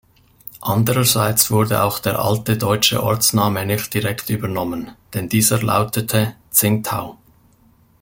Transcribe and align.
Andererseits 0.63 1.51
wurde 1.51 1.83
auch 1.83 1.99
der 1.99 2.17
alte 2.17 2.57
deutsche 2.57 3.03
Ortsname 3.03 3.67
nicht 3.67 3.93
direkt 3.93 4.31
übernommen, 4.31 4.95
denn 5.13 5.29
dieser 5.29 5.61
lautete 5.61 6.33
"Tsingtau". 6.51 7.19